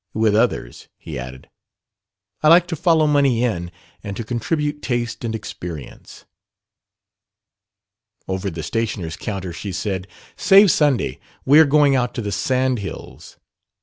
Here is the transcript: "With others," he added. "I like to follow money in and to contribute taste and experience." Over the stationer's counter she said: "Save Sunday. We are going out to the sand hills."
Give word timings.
"With 0.15 0.33
others," 0.33 0.87
he 0.97 1.19
added. 1.19 1.47
"I 2.41 2.47
like 2.47 2.65
to 2.69 2.75
follow 2.75 3.05
money 3.05 3.43
in 3.43 3.69
and 4.03 4.17
to 4.17 4.23
contribute 4.23 4.81
taste 4.81 5.23
and 5.23 5.35
experience." 5.35 6.25
Over 8.27 8.49
the 8.49 8.63
stationer's 8.63 9.15
counter 9.15 9.53
she 9.53 9.71
said: 9.71 10.07
"Save 10.35 10.71
Sunday. 10.71 11.19
We 11.45 11.59
are 11.59 11.65
going 11.65 11.95
out 11.95 12.15
to 12.15 12.23
the 12.23 12.31
sand 12.31 12.79
hills." 12.79 13.37